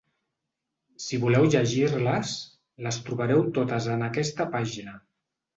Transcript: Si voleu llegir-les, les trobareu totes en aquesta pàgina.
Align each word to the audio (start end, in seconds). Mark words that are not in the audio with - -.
Si 1.07 1.19
voleu 1.25 1.45
llegir-les, 1.55 2.33
les 2.87 2.99
trobareu 3.11 3.47
totes 3.59 3.93
en 3.97 4.11
aquesta 4.11 4.53
pàgina. 4.57 4.99